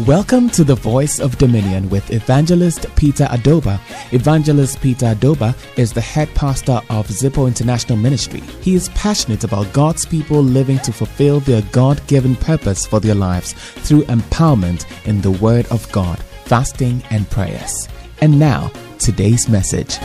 Welcome 0.00 0.48
to 0.50 0.64
the 0.64 0.74
Voice 0.74 1.20
of 1.20 1.36
Dominion 1.36 1.90
with 1.90 2.10
Evangelist 2.10 2.86
Peter 2.96 3.24
Adobah. 3.24 3.78
Evangelist 4.14 4.80
Peter 4.80 5.14
Adobah 5.14 5.54
is 5.78 5.92
the 5.92 6.00
head 6.00 6.34
pastor 6.34 6.80
of 6.88 7.06
Zippo 7.08 7.46
International 7.46 7.98
Ministry. 7.98 8.40
He 8.62 8.74
is 8.74 8.88
passionate 8.90 9.44
about 9.44 9.70
God's 9.74 10.06
people 10.06 10.42
living 10.42 10.78
to 10.78 10.94
fulfill 10.94 11.40
their 11.40 11.60
God 11.72 12.04
given 12.06 12.36
purpose 12.36 12.86
for 12.86 13.00
their 13.00 13.14
lives 13.14 13.52
through 13.52 14.04
empowerment 14.04 14.86
in 15.06 15.20
the 15.20 15.30
Word 15.30 15.66
of 15.66 15.90
God, 15.92 16.18
fasting, 16.46 17.02
and 17.10 17.28
prayers. 17.28 17.86
And 18.22 18.38
now, 18.38 18.72
today's 18.98 19.46
message. 19.46 19.98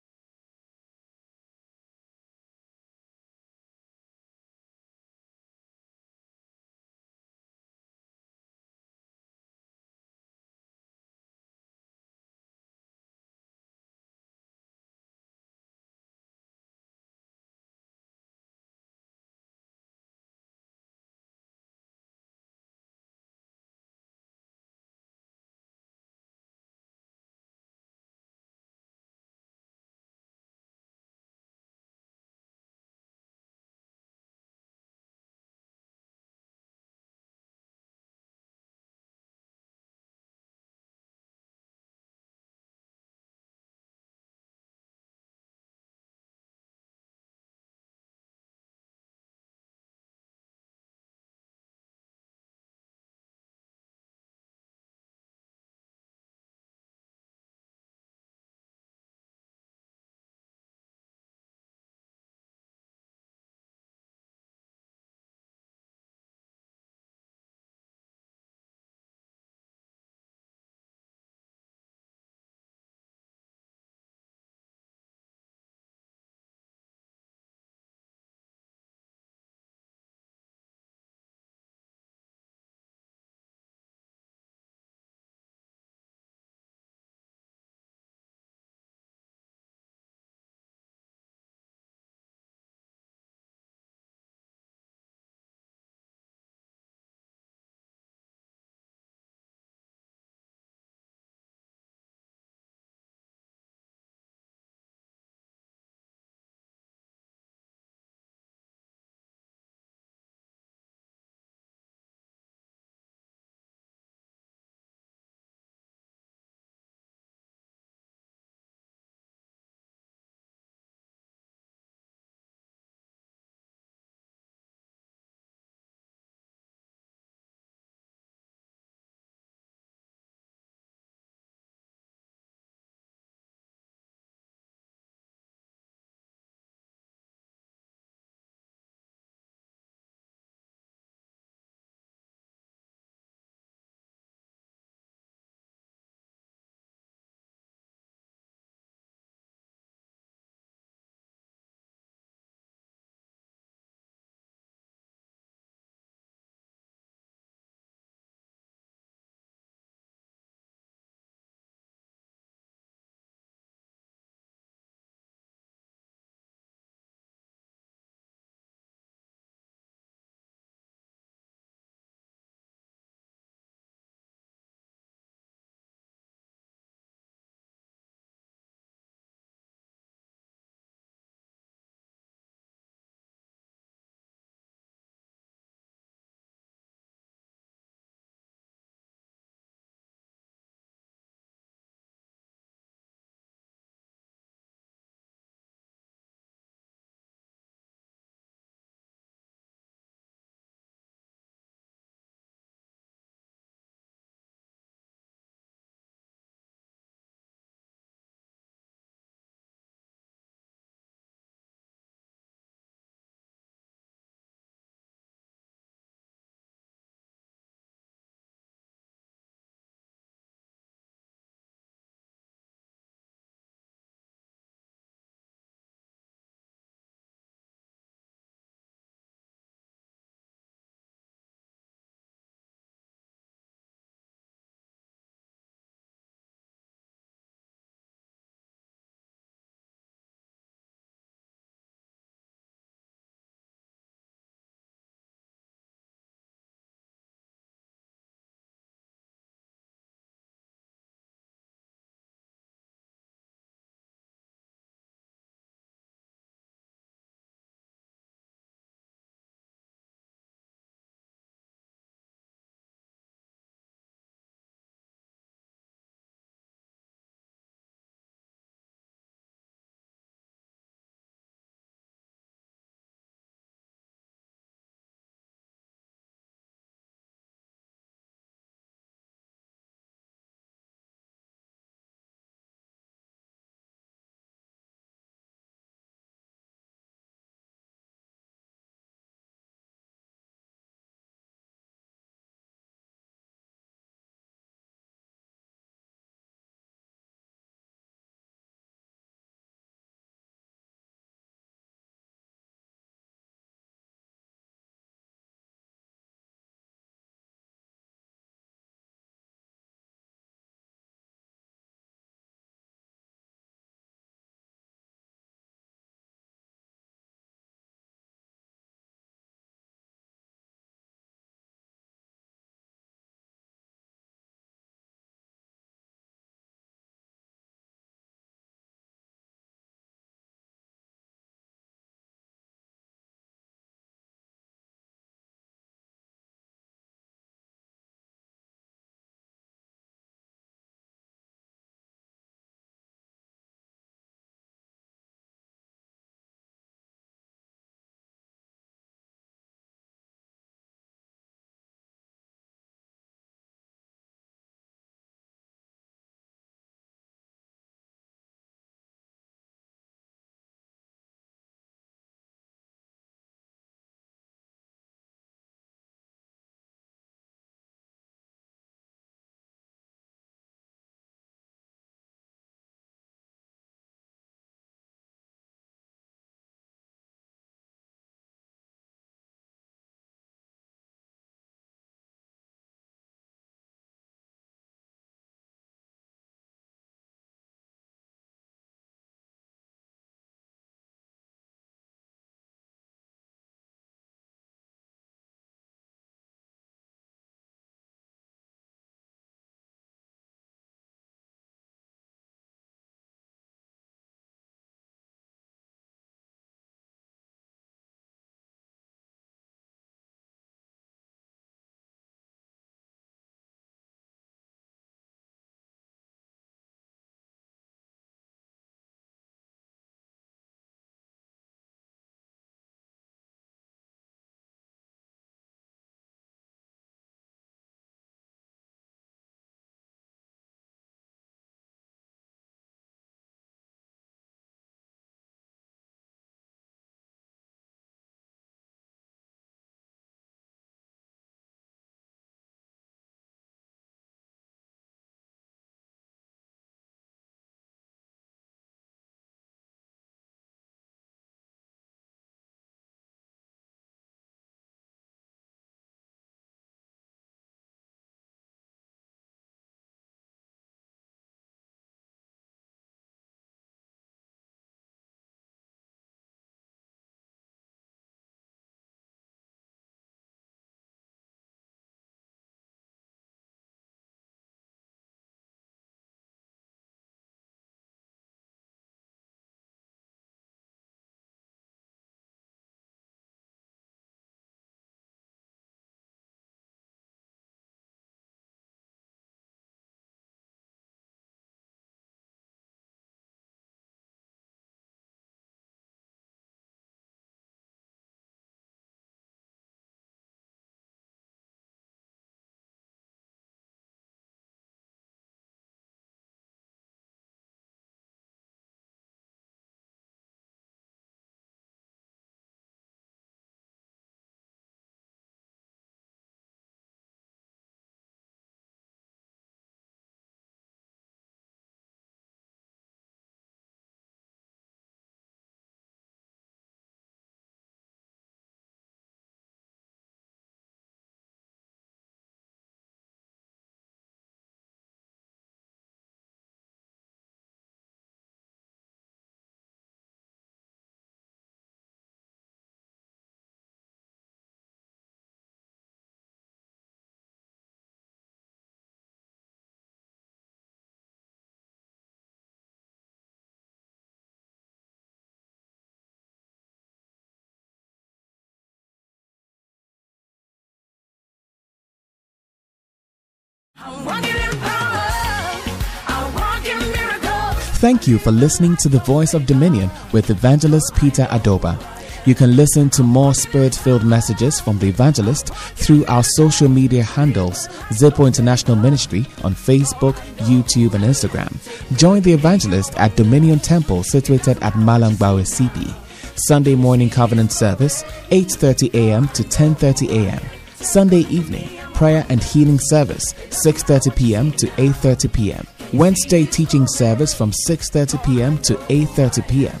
Thank 568.00 568.28
you 568.28 568.38
for 568.38 568.52
listening 568.52 568.94
to 568.98 569.08
the 569.08 569.20
Voice 569.26 569.54
of 569.54 569.66
Dominion 569.66 570.08
with 570.32 570.50
Evangelist 570.50 571.16
Peter 571.16 571.46
Adobah. 571.46 571.98
You 572.46 572.54
can 572.54 572.76
listen 572.76 573.10
to 573.10 573.24
more 573.24 573.54
spirit 573.54 573.96
filled 573.96 574.24
messages 574.24 574.80
from 574.80 575.00
the 575.00 575.08
evangelist 575.08 575.74
through 575.74 576.24
our 576.26 576.44
social 576.44 576.88
media 576.88 577.24
handles, 577.24 577.88
Zippo 578.10 578.46
International 578.46 578.96
Ministry 578.96 579.40
on 579.64 579.74
Facebook, 579.74 580.34
YouTube, 580.68 581.14
and 581.14 581.24
Instagram. 581.24 581.74
Join 582.16 582.42
the 582.42 582.52
evangelist 582.52 583.18
at 583.18 583.34
Dominion 583.34 583.80
Temple 583.80 584.22
situated 584.22 584.78
at 584.80 584.92
Malangbawe 584.92 585.66
CP. 585.66 586.14
Sunday 586.56 586.94
morning 586.94 587.30
covenant 587.30 587.72
service, 587.72 588.22
8:30 588.50 589.12
a.m. 589.14 589.48
to 589.48 589.64
10:30 589.64 590.28
a.m. 590.30 590.60
Sunday 590.94 591.40
evening, 591.50 591.97
prayer 592.18 592.44
and 592.48 592.60
healing 592.60 592.98
service, 592.98 593.52
6:30 593.70 594.34
p.m. 594.34 594.72
to 594.72 594.88
8:30 594.98 595.52
p.m. 595.52 595.86
Wednesday 596.12 596.66
teaching 596.66 597.06
service 597.06 597.54
from 597.54 597.70
6:30 597.70 598.44
p.m. 598.44 598.76
to 598.78 598.94
8:30 598.94 599.68
p.m. 599.68 600.00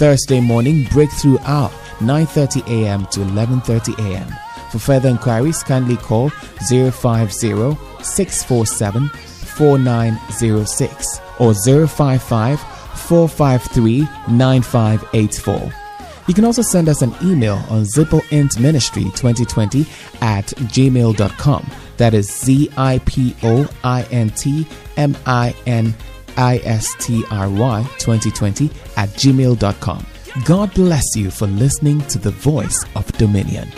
Thursday 0.00 0.40
morning 0.40 0.88
breakthrough 0.90 1.36
hour 1.40 1.68
9:30 1.98 2.66
a.m. 2.76 3.04
to 3.12 3.20
11:30 3.20 3.98
a.m. 4.06 4.28
For 4.72 4.78
further 4.78 5.10
inquiries, 5.10 5.62
kindly 5.62 5.98
call 5.98 6.30
050 6.70 7.76
647 8.02 9.10
4906 9.10 11.20
or 11.38 11.52
055 11.52 12.60
453 12.60 14.08
9584. 14.28 15.79
You 16.30 16.34
can 16.34 16.44
also 16.44 16.62
send 16.62 16.88
us 16.88 17.02
an 17.02 17.12
email 17.24 17.56
on 17.70 17.82
zippointministry2020 17.82 20.22
at 20.22 20.46
gmail.com. 20.46 21.70
That 21.96 22.14
is 22.14 22.32
Z 22.32 22.70
I 22.76 23.00
P 23.04 23.34
O 23.42 23.68
I 23.82 24.04
N 24.12 24.30
T 24.30 24.64
M 24.96 25.16
I 25.26 25.56
N 25.66 25.92
I 26.36 26.58
S 26.58 26.94
T 27.00 27.24
R 27.32 27.50
Y 27.50 27.82
2020 27.98 28.66
at 28.96 29.08
gmail.com. 29.08 30.06
God 30.44 30.72
bless 30.72 31.16
you 31.16 31.32
for 31.32 31.48
listening 31.48 32.00
to 32.02 32.18
the 32.18 32.30
voice 32.30 32.84
of 32.94 33.10
Dominion. 33.18 33.68